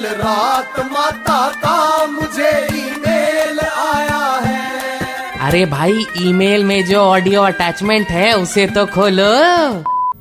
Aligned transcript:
कल 0.00 0.06
रात 0.06 0.78
माता 0.92 1.38
का 1.54 2.06
मुझे 2.06 2.50
ईमेल 2.74 3.58
आया 3.60 4.40
है। 4.44 5.38
अरे 5.40 5.64
भाई 5.66 6.04
ईमेल 6.20 6.64
में 6.64 6.84
जो 6.86 6.98
ऑडियो 6.98 7.42
अटैचमेंट 7.42 8.08
है 8.08 8.32
उसे 8.32 8.66
तो 8.66 8.84
खोलो। 8.86 9.24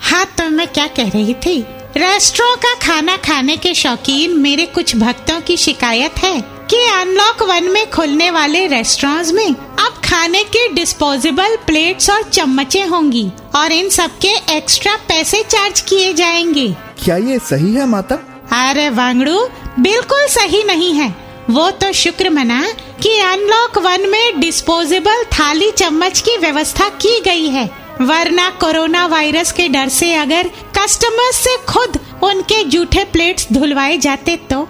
हाँ 0.00 0.24
तो 0.38 0.48
मैं 0.50 0.66
क्या 0.68 0.86
कह 0.86 1.08
रही 1.08 1.34
थी? 1.34 1.60
रेस्टोरेंट 1.96 2.62
का 2.62 2.74
खाना 2.86 3.16
खाने 3.16 3.56
के 3.56 3.74
शौकीन 3.74 4.38
मेरे 4.38 4.66
कुछ 4.66 4.96
भक्तों 4.96 5.40
की 5.40 5.56
शिकायत 5.56 6.18
है 6.18 6.40
कि 6.70 6.82
अनलॉक 6.92 7.42
वन 7.42 7.68
में 7.70 7.90
खुलने 7.90 8.30
वाले 8.30 8.66
रेस्टोरेंट्स 8.66 9.32
में 9.32 9.46
अब 9.46 10.00
खाने 10.04 10.42
के 10.46 10.68
डिस्पोजेबल 10.72 11.56
प्लेट्स 11.66 12.10
और 12.10 12.22
चम्मचे 12.22 12.82
होंगी 12.84 13.30
और 13.54 13.72
इन 13.72 13.88
सब 13.88 14.18
के 14.24 14.32
एक्स्ट्रा 14.56 14.96
पैसे 15.08 15.42
चार्ज 15.42 15.80
किए 15.80 16.12
जाएँगे। 16.14 16.68
क्या 17.04 17.16
ये 17.16 17.38
सही 17.50 17.74
है 17.74 17.86
माता? 17.86 18.18
अरे 18.68 18.88
वांगड़ू 18.90 19.38
बिल्कुल 19.78 20.26
सही 20.28 20.62
नहीं 20.64 20.92
है। 20.94 21.08
वो 21.50 21.70
तो 21.70 21.92
शुक्र 21.92 22.30
मना 22.30 22.60
कि 23.02 23.18
अनलॉक 23.20 23.78
वन 23.78 24.08
में 24.10 24.40
डिस्पोजेबल 24.40 25.24
थाली 25.32 25.70
चम्मच 25.70 26.20
की 26.20 26.36
व्यवस्था 26.36 26.88
की 26.96 27.18
गई 27.20 27.48
है। 27.48 27.64
वरना 28.00 28.48
कोरोना 28.60 29.04
वायरस 29.06 29.52
के 29.52 29.68
डर 29.68 29.88
से 29.88 30.12
अगर 30.14 30.48
कस्टमर्स 30.78 31.36
से 31.36 31.56
खुद 31.68 31.98
उनके 32.22 32.62
जूठे 32.64 33.04
प्लेट्स 33.04 33.46
धुलवाए 33.52 33.96
जाते 33.96 34.36
तो 34.50 34.62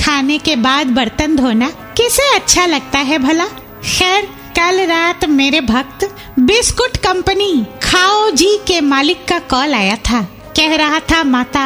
खाने 0.00 0.38
के 0.38 0.56
बाद 0.56 0.86
बर्तन 0.86 1.36
धोना 1.36 1.68
किसे 1.96 2.34
अच्छा 2.34 2.66
लगता 2.66 2.98
है 2.98 3.18
भला? 3.18 3.44
खैर, 3.44 4.24
कल 4.56 4.80
रात 4.86 5.24
मेरे 5.24 5.60
भक्त 5.60 6.04
बिस्कुट 6.38 6.96
कंपनी, 6.96 7.66
खाओ 7.82 8.30
जी 8.30 8.56
के 8.66 8.80
मालिक 8.82 9.24
का 9.24 9.38
कॉल 9.50 9.74
आया 9.74 9.96
था। 10.00 10.22
कह 10.56 10.74
रहा 10.76 11.00
था, 11.00 11.22
माता 11.24 11.64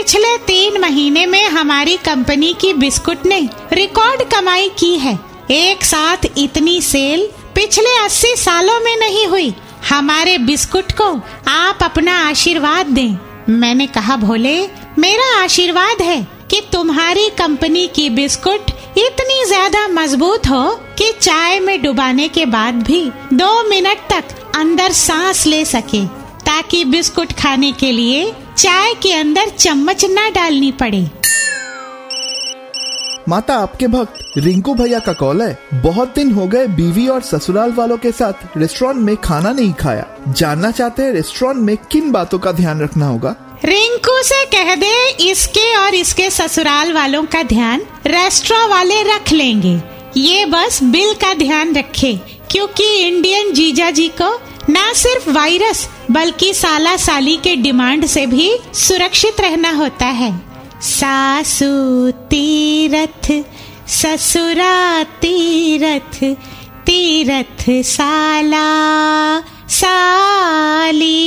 पिछले 0.00 0.36
तीन 0.38 0.80
महीने 0.80 1.24
में 1.26 1.48
हमारी 1.48 1.96
कंपनी 1.96 2.52
की 2.60 2.72
बिस्कुट 2.74 3.26
ने 3.26 3.38
रिकॉर्ड 3.72 4.22
कमाई 4.30 4.68
की 4.78 4.94
है। 4.98 5.12
एक 5.50 5.84
साथ 5.84 6.24
इतनी 6.38 6.80
सेल 6.82 7.26
पिछले 7.54 7.90
अस्सी 8.04 8.34
सालों 8.36 8.78
में 8.80 8.96
नहीं 8.96 9.26
हुई। 9.26 9.52
हमारे 9.88 10.38
बिस्कुट 10.38 10.92
को 10.92 11.10
आप 11.48 11.82
अपना 11.82 12.16
आशीर्वाद 12.20 12.86
दें। 12.88 13.16
मैंने 13.50 13.86
कहा, 13.88 14.16
भोले, 14.16 14.56
मेरा 14.98 15.28
आशीर्वाद 15.42 16.02
है 16.02 16.22
कि 16.50 16.62
तुम्हारी 16.72 17.28
कंपनी 17.38 17.86
की 17.86 18.10
बिस्कुट 18.10 18.70
इतनी 18.98 19.44
ज़्यादा 19.46 19.86
मज़बूत 19.90 20.48
हो 20.48 20.68
कि 20.98 21.12
चाय 21.20 21.60
में 21.60 21.80
डुबाने 21.82 22.28
के 22.28 22.46
बाद 22.48 22.82
भी 22.82 23.08
दो 23.34 23.68
मिनट 23.68 24.08
तक 24.10 24.36
अंदर 24.56 24.92
सांस 24.98 25.46
ले 25.46 25.64
सके, 25.66 26.06
ताकि 26.46 26.84
बिस्कुट 26.86 27.32
खाने 27.32 27.72
के 27.72 27.92
लिए 27.92 28.32
चाय 28.60 28.94
के 28.94 29.12
अंदर 29.12 29.48
चम्मच 29.48 30.04
न 30.04 30.30
डालनी 30.34 30.72
पड़े। 30.72 31.00
माता 33.28 33.54
आपके 33.54 33.86
भक्त 33.86 34.18
रिंकू 34.36 34.74
भैया 34.74 34.98
का 34.98 35.12
कॉल 35.12 35.42
है। 35.42 35.58
बहुत 35.74 36.12
दिन 36.14 36.32
हो 36.32 36.46
गए 36.46 36.66
बीवी 36.66 37.06
और 37.08 37.22
ससुराल 37.22 37.72
वालों 37.72 37.96
के 37.96 38.12
साथ 38.12 38.56
रेस्टोरेंट 38.56 39.00
में 39.00 39.16
खाना 39.16 39.52
नहीं 39.52 39.72
खाया। 39.72 40.04
जानना 40.28 40.70
चाहते 40.70 41.02
हैं 41.02 41.12
रेस्टोरेंट 41.12 41.60
में 41.60 41.76
किन 41.76 42.12
बातों 42.12 42.38
का 42.38 42.52
ध्यान 42.52 42.80
रखना 42.80 43.06
होगा? 43.06 43.34
रिंकू 43.64 44.22
से 44.22 44.44
कह 44.44 44.74
दे 44.74 44.92
इसके 45.30 45.76
और 45.76 45.94
इसके 45.94 46.30
ससुराल 46.30 46.92
वालों 46.92 47.24
का 47.24 47.42
ध्यान 47.42 47.86
रेस्टोरेंट 48.06 48.70
वाले 48.70 49.02
रख 49.14 49.32
लेंगे। 49.32 49.80
ये 50.16 50.46
बस 50.46 50.82
बिल 50.82 51.14
का 51.14 51.34
ध्यान 51.34 51.74
रखे 51.74 52.14
क्योंकि 52.50 52.94
इंडियन 53.08 53.52
जीजा 53.52 53.90
जी 53.90 54.08
को 54.22 54.30
न 54.70 54.92
सिर्फ़ 54.96 55.30
वायरस, 55.30 55.88
बल्कि 56.10 56.54
साला 56.54 56.96
साली 56.96 57.36
के 57.36 57.56
डिमांड 57.56 58.06
से 58.06 58.26
भी 58.26 58.58
सुरक्षित 58.74 59.40
रहना 59.40 59.70
होता 59.70 60.06
है। 60.06 60.40
सासू 60.82 62.10
तीरथ, 62.10 63.44
ससुरा 63.88 65.02
तीरथ 65.02 66.24
तीरथ 66.86 67.64
साला 67.70 68.66
साली। 69.68 71.20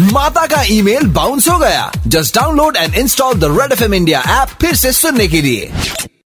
माता 0.00 0.46
का 0.46 0.62
ईमेल 0.62 1.06
बाउंस 1.06 1.48
हो 1.48 1.58
गया। 1.58 1.92
Just 2.06 2.34
download 2.34 2.76
and 2.76 2.94
install 2.94 3.34
the 3.34 3.44
Red 3.44 3.72
F 3.72 3.84
M 3.84 3.94
India 3.94 4.20
app 4.42 4.48
फिर 4.60 4.76
से 4.76 4.92
सुनने 4.92 5.28
के 5.28 5.42
लिए। 5.42 5.72